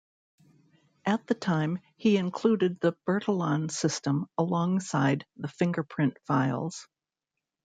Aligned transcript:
At 1.05 1.27
the 1.27 1.35
time, 1.35 1.77
he 1.95 2.17
included 2.17 2.79
the 2.79 2.93
Bertillon 3.07 3.69
system 3.69 4.25
alongside 4.35 5.27
the 5.37 5.47
fingerprint 5.47 6.17
files. 6.25 6.87